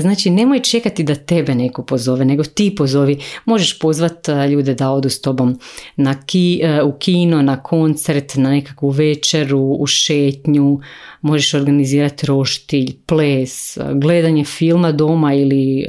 Znači 0.00 0.30
nemoj 0.30 0.60
čekati 0.60 1.02
da 1.02 1.14
tebe 1.14 1.54
neko 1.54 1.82
pozove, 1.82 2.24
nego 2.24 2.44
ti 2.44 2.74
pozovi. 2.74 3.18
Možeš 3.44 3.78
pozvati 3.78 4.30
ljude 4.50 4.74
da 4.74 4.90
odu 4.90 5.08
s 5.08 5.20
tobom 5.20 5.58
na 5.96 6.22
ki, 6.26 6.60
e, 6.62 6.82
u 6.82 6.92
kino, 6.98 7.42
na 7.42 7.62
koncert, 7.62 8.34
na 8.36 8.50
nekakvu 8.50 8.90
večeru, 8.90 9.60
u 9.60 9.86
šetnju, 9.86 10.80
možeš 11.20 11.54
organizirati 11.54 12.26
roštilj, 12.26 12.96
ples, 13.06 13.78
gledanje 13.94 14.44
filma 14.44 14.92
doma 14.92 15.34
ili 15.34 15.86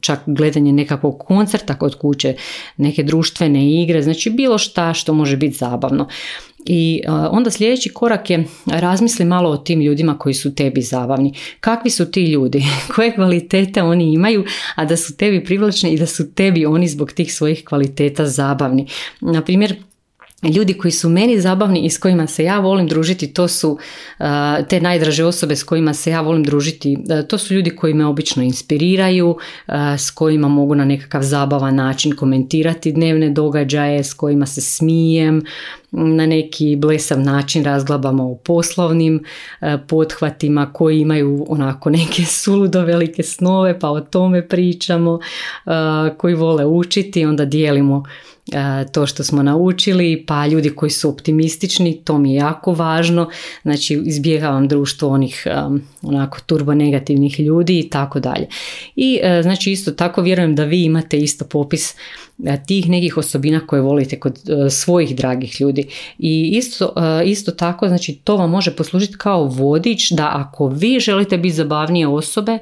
čak 0.00 0.20
gledanje 0.26 0.72
nekakvog 0.72 1.18
koncerta 1.18 1.78
kod 1.78 1.94
kuće, 1.94 2.34
neke 2.76 3.02
društvene 3.02 3.82
igre, 3.82 4.02
znači 4.02 4.30
bilo 4.30 4.58
šta 4.58 4.94
što 4.94 5.14
može 5.14 5.36
biti 5.36 5.56
zabavno. 5.56 6.08
I 6.66 7.02
onda 7.30 7.50
sljedeći 7.50 7.88
korak 7.88 8.30
je 8.30 8.44
razmisli 8.66 9.24
malo 9.24 9.50
o 9.50 9.56
tim 9.56 9.80
ljudima 9.80 10.18
koji 10.18 10.34
su 10.34 10.54
tebi 10.54 10.82
zabavni. 10.82 11.34
Kakvi 11.60 11.90
su 11.90 12.10
ti 12.10 12.24
ljudi? 12.24 12.64
Koje 12.94 13.14
kvalitete 13.14 13.82
oni 13.82 14.12
imaju, 14.12 14.44
a 14.74 14.84
da 14.84 14.96
su 14.96 15.16
tebi 15.16 15.44
privlačni 15.44 15.90
i 15.90 15.98
da 15.98 16.06
su 16.06 16.34
tebi 16.34 16.66
oni 16.66 16.88
zbog 16.88 17.12
tih 17.12 17.34
svojih 17.34 17.64
kvaliteta 17.64 18.26
zabavni. 18.26 18.86
Na 19.20 19.42
primjer, 19.42 19.76
ljudi 20.48 20.74
koji 20.74 20.92
su 20.92 21.08
meni 21.08 21.40
zabavni 21.40 21.80
i 21.80 21.90
s 21.90 21.98
kojima 21.98 22.26
se 22.26 22.44
ja 22.44 22.60
volim 22.60 22.88
družiti, 22.88 23.32
to 23.32 23.48
su 23.48 23.78
te 24.68 24.80
najdraže 24.80 25.24
osobe 25.24 25.56
s 25.56 25.62
kojima 25.62 25.94
se 25.94 26.10
ja 26.10 26.20
volim 26.20 26.44
družiti, 26.44 26.98
to 27.28 27.38
su 27.38 27.54
ljudi 27.54 27.70
koji 27.70 27.94
me 27.94 28.06
obično 28.06 28.42
inspiriraju, 28.42 29.36
s 29.98 30.10
kojima 30.10 30.48
mogu 30.48 30.74
na 30.74 30.84
nekakav 30.84 31.22
zabavan 31.22 31.74
način 31.74 32.16
komentirati 32.16 32.92
dnevne 32.92 33.30
događaje, 33.30 34.04
s 34.04 34.14
kojima 34.14 34.46
se 34.46 34.60
smijem, 34.60 35.42
na 35.90 36.26
neki 36.26 36.76
blesav 36.76 37.20
način 37.20 37.64
razglabamo 37.64 38.30
o 38.30 38.34
poslovnim 38.34 39.24
pothvatima 39.86 40.72
koji 40.72 41.00
imaju 41.00 41.46
onako 41.48 41.90
neke 41.90 42.24
suludo 42.40 42.82
velike 42.82 43.22
snove 43.22 43.78
pa 43.78 43.90
o 43.90 44.00
tome 44.00 44.48
pričamo, 44.48 45.20
koji 46.16 46.34
vole 46.34 46.66
učiti, 46.66 47.24
onda 47.24 47.44
dijelimo 47.44 48.04
to 48.92 49.06
što 49.06 49.24
smo 49.24 49.42
naučili, 49.42 50.24
pa 50.26 50.46
ljudi 50.46 50.70
koji 50.70 50.90
su 50.90 51.08
optimistični, 51.08 52.00
to 52.04 52.18
mi 52.18 52.32
je 52.32 52.36
jako 52.36 52.72
važno, 52.72 53.30
znači 53.62 54.02
izbjegavam 54.04 54.68
društvo 54.68 55.08
onih 55.08 55.42
e, 55.46 55.54
onako 56.02 56.38
turbo 56.46 56.74
negativnih 56.74 57.40
ljudi 57.40 57.78
i 57.78 57.90
tako 57.90 58.20
dalje. 58.20 58.46
I 58.96 59.20
e, 59.22 59.42
znači 59.42 59.72
isto 59.72 59.92
tako 59.92 60.22
vjerujem 60.22 60.54
da 60.54 60.64
vi 60.64 60.84
imate 60.84 61.18
isto 61.18 61.44
popis 61.44 61.94
tih 62.66 62.88
nekih 62.88 63.16
osobina 63.16 63.66
koje 63.66 63.82
volite 63.82 64.20
kod 64.20 64.40
svojih 64.70 65.16
dragih 65.16 65.60
ljudi. 65.60 65.88
I 66.18 66.50
isto, 66.56 66.94
isto 67.24 67.52
tako, 67.52 67.88
znači 67.88 68.14
to 68.24 68.36
vam 68.36 68.50
može 68.50 68.70
poslužiti 68.70 69.14
kao 69.18 69.44
vodič 69.44 70.10
da 70.10 70.30
ako 70.34 70.68
vi 70.68 71.00
želite 71.00 71.38
biti 71.38 71.54
zabavnije 71.54 72.08
osobe, 72.08 72.58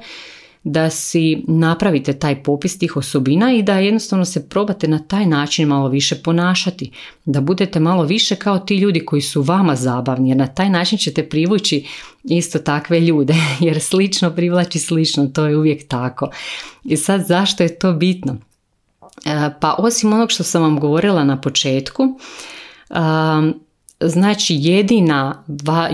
da 0.64 0.90
si 0.90 1.44
napravite 1.48 2.12
taj 2.12 2.42
popis 2.42 2.78
tih 2.78 2.96
osobina 2.96 3.52
i 3.52 3.62
da 3.62 3.78
jednostavno 3.78 4.24
se 4.24 4.48
probate 4.48 4.88
na 4.88 4.98
taj 4.98 5.26
način 5.26 5.68
malo 5.68 5.88
više 5.88 6.22
ponašati. 6.22 6.90
Da 7.24 7.40
budete 7.40 7.80
malo 7.80 8.02
više 8.02 8.36
kao 8.36 8.58
ti 8.58 8.76
ljudi 8.76 9.00
koji 9.00 9.22
su 9.22 9.42
vama 9.42 9.76
zabavni 9.76 10.28
jer 10.28 10.36
na 10.36 10.46
taj 10.46 10.70
način 10.70 10.98
ćete 10.98 11.28
privući 11.28 11.86
isto 12.24 12.58
takve 12.58 13.00
ljude 13.00 13.34
jer 13.60 13.80
slično 13.80 14.30
privlači 14.30 14.78
slično, 14.78 15.26
to 15.26 15.46
je 15.46 15.56
uvijek 15.56 15.88
tako. 15.88 16.30
I 16.84 16.96
sad 16.96 17.26
zašto 17.26 17.62
je 17.62 17.78
to 17.78 17.92
bitno? 17.92 18.36
E, 19.24 19.50
pa 19.60 19.74
osim 19.78 20.12
onog 20.12 20.30
što 20.30 20.42
sam 20.42 20.62
vam 20.62 20.80
govorila 20.80 21.24
na 21.24 21.40
početku, 21.40 22.18
Znači 24.00 24.56
jedina, 24.58 25.44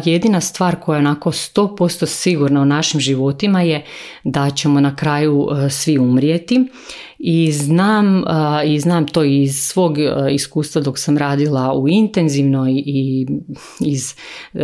jedina 0.05 0.41
stvar 0.41 0.77
koja 0.77 0.97
je 0.97 1.01
onako 1.01 1.31
100% 1.31 2.07
sigurna 2.07 2.63
u 2.63 2.65
našim 2.65 3.01
životima 3.01 3.63
je 3.63 3.85
da 4.25 4.51
ćemo 4.51 4.81
na 4.81 4.97
kraju 4.97 5.49
e, 5.51 5.71
svi 5.71 5.99
umrijeti 5.99 6.65
i 7.23 7.53
znam, 7.53 8.25
i 8.67 8.81
znam 8.81 9.07
to 9.07 9.25
iz 9.25 9.57
svog 9.57 9.97
iskustva 10.31 10.83
dok 10.83 10.99
sam 10.99 11.19
radila 11.19 11.75
u 11.75 11.89
intenzivnoj 11.89 12.73
i 12.73 13.27
iz 13.81 14.15
e, 14.55 14.59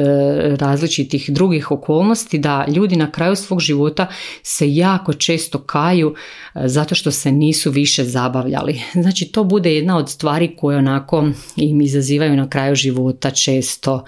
različitih 0.57 1.31
drugih 1.33 1.71
okolnosti 1.71 2.39
da 2.39 2.67
ljudi 2.69 2.97
na 2.97 3.11
kraju 3.11 3.37
svog 3.37 3.61
života 3.61 4.07
se 4.43 4.75
jako 4.75 5.13
često 5.13 5.59
kaju 5.59 6.15
e, 6.55 6.69
zato 6.69 6.95
što 6.95 7.11
se 7.11 7.33
nisu 7.33 7.71
više 7.71 8.05
zabavljali. 8.05 8.81
Znači 9.03 9.25
to 9.25 9.45
bude 9.45 9.75
jedna 9.75 9.97
od 9.97 10.11
stvari 10.11 10.57
koje 10.57 10.79
onako 10.79 11.29
im 11.57 11.81
izazivaju 11.81 12.37
na 12.37 12.49
kraju 12.49 12.75
života 12.75 13.31
često 13.31 14.05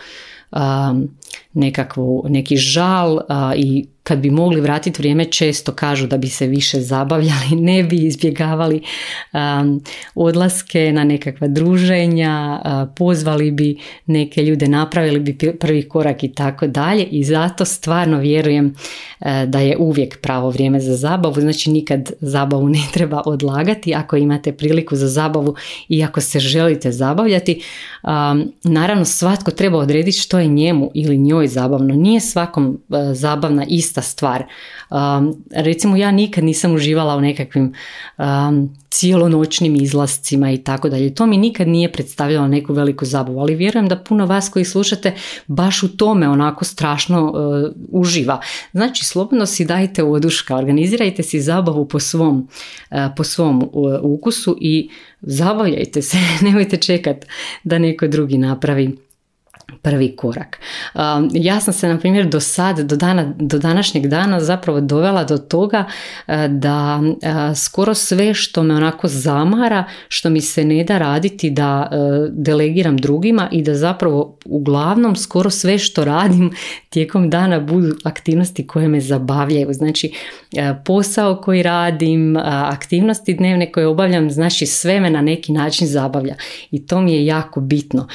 nekakvu, 1.52 2.24
neki 2.28 2.56
žal 2.56 3.20
i 3.56 3.86
kad 4.08 4.18
bi 4.18 4.30
mogli 4.30 4.60
vratiti 4.60 5.02
vrijeme 5.02 5.24
često 5.24 5.72
kažu 5.72 6.06
da 6.06 6.18
bi 6.18 6.28
se 6.28 6.46
više 6.46 6.80
zabavljali, 6.80 7.56
ne 7.70 7.82
bi 7.82 7.96
izbjegavali 7.96 8.82
um, 9.32 9.82
odlaske 10.14 10.92
na 10.92 11.04
nekakva 11.04 11.48
druženja, 11.48 12.60
pozvali 12.96 13.50
bi 13.50 13.78
neke 14.06 14.42
ljude, 14.42 14.68
napravili 14.68 15.20
bi 15.20 15.38
prvi 15.60 15.88
korak 15.88 16.24
i 16.24 16.32
tako 16.32 16.66
dalje 16.66 17.04
i 17.04 17.24
zato 17.24 17.64
stvarno 17.64 18.18
vjerujem 18.18 18.74
da 19.46 19.60
je 19.60 19.76
uvijek 19.76 20.20
pravo 20.20 20.50
vrijeme 20.50 20.80
za 20.80 20.96
zabavu, 20.96 21.34
znači 21.40 21.70
nikad 21.70 22.12
zabavu 22.20 22.68
ne 22.68 22.82
treba 22.92 23.22
odlagati 23.26 23.94
ako 23.94 24.16
imate 24.16 24.52
priliku 24.52 24.96
za 24.96 25.08
zabavu 25.08 25.54
i 25.88 26.04
ako 26.04 26.20
se 26.20 26.40
želite 26.40 26.92
zabavljati. 26.92 27.62
Um, 28.02 28.52
naravno 28.64 29.04
svatko 29.04 29.50
treba 29.50 29.78
odrediti 29.78 30.18
što 30.18 30.38
je 30.38 30.46
njemu 30.46 30.90
ili 30.94 31.17
njoj 31.24 31.48
zabavno. 31.48 31.94
Nije 31.94 32.20
svakom 32.20 32.78
zabavna 33.12 33.64
ista 33.68 34.02
stvar. 34.02 34.44
Um, 34.90 35.44
recimo 35.50 35.96
ja 35.96 36.10
nikad 36.10 36.44
nisam 36.44 36.74
uživala 36.74 37.16
u 37.16 37.20
nekakvim 37.20 37.74
um, 38.18 38.76
cijelonoćnim 38.90 39.76
izlascima 39.76 40.50
i 40.50 40.58
tako 40.58 40.88
dalje. 40.88 41.14
To 41.14 41.26
mi 41.26 41.36
nikad 41.36 41.68
nije 41.68 41.92
predstavljalo 41.92 42.48
neku 42.48 42.72
veliku 42.72 43.04
zabavu, 43.04 43.40
ali 43.40 43.54
vjerujem 43.54 43.88
da 43.88 43.96
puno 43.96 44.26
vas 44.26 44.48
koji 44.48 44.64
slušate 44.64 45.14
baš 45.46 45.82
u 45.82 45.96
tome 45.96 46.28
onako 46.28 46.64
strašno 46.64 47.24
uh, 47.24 47.70
uživa. 47.88 48.40
Znači 48.72 49.04
slobodno 49.04 49.46
si 49.46 49.64
dajte 49.64 50.04
oduška, 50.04 50.56
organizirajte 50.56 51.22
si 51.22 51.40
zabavu 51.40 51.88
po 51.88 52.00
svom, 52.00 52.48
uh, 52.90 52.98
po 53.16 53.24
svom 53.24 53.70
ukusu 54.02 54.56
i 54.60 54.90
zabavljajte 55.20 56.02
se, 56.02 56.16
nemojte 56.44 56.76
čekati 56.76 57.26
da 57.64 57.78
neko 57.78 58.06
drugi 58.06 58.38
napravi 58.38 59.07
prvi 59.82 60.16
korak. 60.16 60.60
Um, 60.94 61.30
ja 61.32 61.60
sam 61.60 61.74
se, 61.74 61.88
na 61.88 61.98
primjer, 61.98 62.28
do 62.28 62.40
sad, 62.40 62.80
do, 62.80 62.96
dana, 62.96 63.32
do 63.36 63.58
današnjeg 63.58 64.06
dana 64.06 64.40
zapravo 64.40 64.80
dovela 64.80 65.24
do 65.24 65.38
toga 65.38 65.84
uh, 66.26 66.34
da 66.48 67.00
uh, 67.02 67.56
skoro 67.56 67.94
sve 67.94 68.34
što 68.34 68.62
me 68.62 68.74
onako 68.74 69.08
zamara, 69.08 69.84
što 70.08 70.30
mi 70.30 70.40
se 70.40 70.64
ne 70.64 70.84
da 70.84 70.98
raditi, 70.98 71.50
da 71.50 71.90
uh, 71.92 71.98
delegiram 72.32 72.96
drugima 72.96 73.48
i 73.52 73.62
da 73.62 73.74
zapravo 73.74 74.38
uglavnom 74.44 75.16
skoro 75.16 75.50
sve 75.50 75.78
što 75.78 76.04
radim 76.04 76.50
tijekom 76.90 77.30
dana 77.30 77.60
budu 77.60 77.96
aktivnosti 78.04 78.66
koje 78.66 78.88
me 78.88 79.00
zabavljaju. 79.00 79.72
Znači, 79.72 80.12
posao 80.84 81.40
koji 81.40 81.62
radim, 81.62 82.36
aktivnosti 82.64 83.34
dnevne 83.34 83.72
koje 83.72 83.86
obavljam, 83.86 84.30
znači 84.30 84.66
sve 84.66 85.00
me 85.00 85.10
na 85.10 85.22
neki 85.22 85.52
način 85.52 85.86
zabavlja 85.86 86.34
i 86.70 86.86
to 86.86 87.00
mi 87.00 87.12
je 87.12 87.26
jako 87.26 87.60
bitno. 87.60 88.08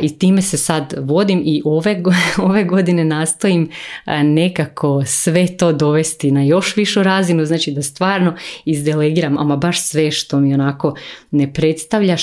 I 0.00 0.18
time 0.18 0.42
se 0.42 0.56
sad 0.56 0.75
vodim 0.98 1.42
i 1.44 1.62
ove, 1.64 2.02
ove 2.48 2.64
godine 2.64 3.04
nastojim 3.04 3.70
nekako 4.24 5.02
sve 5.06 5.56
to 5.56 5.72
dovesti 5.72 6.30
na 6.30 6.42
još 6.42 6.76
višu 6.76 7.02
razinu, 7.02 7.44
znači 7.44 7.70
da 7.70 7.82
stvarno 7.82 8.34
izdelegiram, 8.64 9.38
ama 9.38 9.56
baš 9.56 9.82
sve 9.82 10.10
što 10.10 10.40
mi 10.40 10.54
onako 10.54 10.94
ne 11.30 11.52
predstavlja 11.52 12.16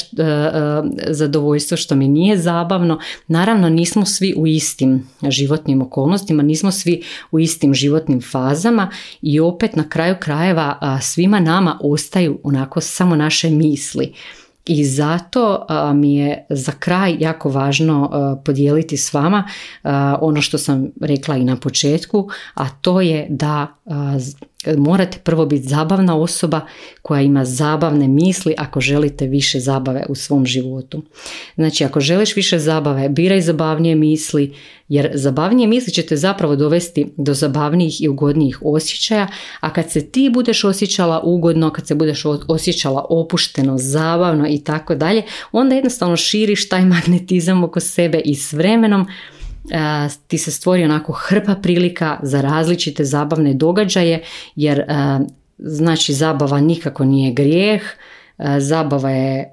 zadovoljstvo, 1.08 1.78
što 1.78 1.96
mi 1.96 2.08
nije 2.08 2.38
zabavno. 2.38 3.00
Naravno 3.28 3.70
nismo 3.70 4.06
svi 4.06 4.34
u 4.38 4.48
istim 4.48 5.08
životnim 5.30 5.82
okolnostima, 5.82 6.44
nismo 6.44 6.72
svi 6.72 7.02
u 7.32 7.40
istim 7.40 7.74
životnim 7.74 8.22
fazama 8.22 8.92
i 9.22 9.40
opet 9.40 9.76
na 9.76 9.90
kraju 9.90 10.16
krajeva 10.20 11.00
svima 11.02 11.40
nama 11.40 11.80
ostaju 11.82 12.40
onako 12.44 12.82
samo 12.82 13.16
naše 13.16 13.50
misli. 13.50 14.14
I 14.66 14.86
zato 14.86 15.66
mi 15.96 16.16
je 16.16 16.46
za 16.50 16.72
kraj 16.72 17.16
jako 17.20 17.50
važno 17.50 18.12
podijeliti 18.46 18.98
s 18.98 19.14
vama 19.14 19.48
ono 20.22 20.42
što 20.42 20.58
sam 20.58 20.88
rekla 21.02 21.38
i 21.38 21.44
na 21.44 21.56
početku, 21.56 22.30
a 22.54 22.70
to 22.70 23.02
je 23.02 23.28
da 23.30 23.68
morate 24.78 25.18
prvo 25.24 25.46
biti 25.46 25.68
zabavna 25.68 26.18
osoba 26.18 26.62
koja 27.02 27.22
ima 27.22 27.46
zabavne 27.46 28.08
misli 28.08 28.56
ako 28.58 28.82
želite 28.82 29.28
više 29.28 29.60
zabave 29.60 30.06
u 30.10 30.16
svom 30.16 30.46
životu. 30.46 31.04
Znači 31.56 31.84
ako 31.84 32.00
želiš 32.00 32.36
više 32.36 32.60
zabave, 32.60 33.10
biraj 33.10 33.42
zabavnije 33.42 33.96
misli 33.96 34.54
jer 34.88 35.12
zabavnije 35.14 35.68
misli 35.68 35.94
će 35.94 36.02
te 36.02 36.16
zapravo 36.18 36.56
dovesti 36.56 37.14
do 37.18 37.34
zabavnijih 37.34 38.02
i 38.02 38.08
ugodnijih 38.08 38.60
osjećaja, 38.62 39.28
a 39.60 39.74
kad 39.74 39.92
se 39.92 40.06
ti 40.06 40.30
budeš 40.34 40.64
osjećala 40.64 41.22
ugodno, 41.24 41.70
kad 41.70 41.88
se 41.88 41.96
budeš 41.96 42.24
osjećala 42.48 43.06
opušteno, 43.10 43.78
zabavno 43.78 44.48
i 44.56 44.64
tako 44.64 44.96
dalje, 44.96 45.24
onda 45.52 45.76
jednostavno 45.76 46.18
širiš 46.18 46.70
taj 46.70 46.86
magnetizam 46.96 47.64
oko 47.64 47.80
sebe 47.80 48.22
i 48.26 48.36
s 48.36 48.54
vremenom 48.54 49.08
ti 50.28 50.38
se 50.38 50.52
stvori 50.52 50.84
onako 50.84 51.12
hrpa 51.12 51.56
prilika 51.56 52.20
za 52.22 52.42
različite 52.42 53.04
zabavne 53.04 53.54
događaje 53.54 54.24
jer 54.56 54.84
znači 55.58 56.14
zabava 56.14 56.62
nikako 56.62 57.06
nije 57.06 57.34
grijeh, 57.34 57.82
zabava 58.60 59.10
je 59.10 59.50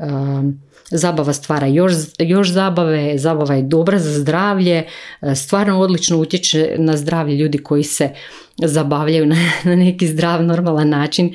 Zabava 0.92 1.33
stvara 1.33 1.66
još, 1.66 1.92
još 2.19 2.52
zabave, 2.52 3.19
zabava 3.19 3.54
je 3.54 3.62
dobra 3.62 3.99
za 3.99 4.21
zdravlje, 4.21 4.87
stvarno 5.35 5.80
odlično 5.80 6.19
utječe 6.19 6.76
na 6.78 6.97
zdravlje 6.97 7.37
ljudi 7.37 7.59
koji 7.59 7.83
se 7.83 8.11
zabavljaju 8.57 9.26
na, 9.26 9.37
na 9.64 9.76
neki 9.76 10.07
zdrav, 10.07 10.45
normalan 10.45 10.88
način 10.88 11.35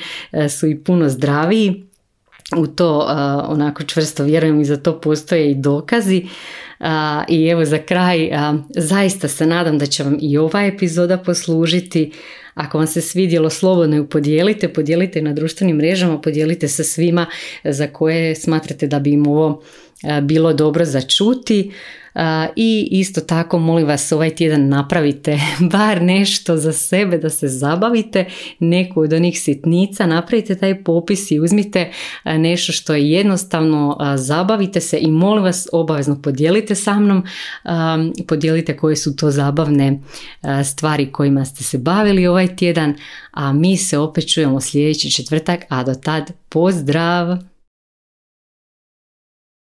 su 0.50 0.68
i 0.68 0.84
puno 0.84 1.10
zdraviji. 1.10 1.85
U 2.58 2.68
to 2.68 3.00
onako 3.48 3.84
čvrsto 3.84 4.24
vjerujem 4.24 4.62
i 4.62 4.66
za 4.66 4.78
to 4.78 5.02
postoje 5.02 5.52
i 5.52 5.56
dokazi. 5.56 6.28
I 7.28 7.48
evo 7.48 7.66
za 7.66 7.78
kraj, 7.78 8.30
zaista 8.70 9.28
se 9.28 9.46
nadam 9.46 9.78
da 9.78 9.86
će 9.86 10.04
vam 10.04 10.18
i 10.22 10.38
ova 10.38 10.66
epizoda 10.66 11.18
poslužiti. 11.18 12.12
Ako 12.54 12.78
vam 12.78 12.88
se 12.88 13.02
svidjelo, 13.02 13.50
slobodno 13.50 13.96
ju 13.96 14.10
podijelite, 14.10 14.74
podijelite 14.74 15.22
na 15.22 15.34
društvenim 15.34 15.78
mrežama, 15.78 16.22
podijelite 16.22 16.68
sa 16.68 16.84
svima 16.84 17.26
za 17.64 17.88
koje 17.88 18.36
smatrate 18.36 18.88
da 18.88 19.00
bi 19.00 19.12
im 19.12 19.28
ovo 19.28 19.62
bilo 20.22 20.54
dobro 20.54 20.86
za 20.86 21.02
čuti. 21.02 21.72
I 22.56 22.88
isto 22.92 23.22
tako 23.22 23.60
molim 23.60 23.88
vas 23.88 24.12
ovaj 24.12 24.30
tjedan 24.30 24.68
napravite 24.68 25.40
bar 25.72 26.02
nešto 26.02 26.58
za 26.58 26.74
sebe 26.74 27.18
da 27.18 27.30
se 27.30 27.48
zabavite, 27.48 28.26
neku 28.60 29.02
od 29.02 29.14
onih 29.14 29.42
sitnica, 29.42 30.06
napravite 30.06 30.56
taj 30.56 30.84
popis 30.84 31.32
i 31.32 31.40
uzmite 31.40 31.92
nešto 32.26 32.72
što 32.72 32.94
je 32.94 33.12
jednostavno, 33.12 33.98
zabavite 34.16 34.82
se 34.82 34.98
i 35.02 35.12
molim 35.12 35.44
vas 35.44 35.68
obavezno 35.72 36.22
podijelite 36.22 36.76
sa 36.76 37.00
mnom, 37.00 37.24
podijelite 38.28 38.78
koje 38.78 38.96
su 38.96 39.16
to 39.16 39.32
zabavne 39.32 40.00
stvari 40.66 41.12
kojima 41.12 41.46
ste 41.46 41.64
se 41.64 41.78
bavili 41.78 42.28
ovaj 42.28 42.56
tjedan, 42.56 42.96
a 43.32 43.54
mi 43.54 43.78
se 43.78 43.98
opet 43.98 44.34
čujemo 44.34 44.62
sljedeći 44.62 45.12
četvrtak, 45.12 45.60
a 45.70 45.84
do 45.84 45.96
tad 45.96 46.32
pozdrav! 46.50 47.55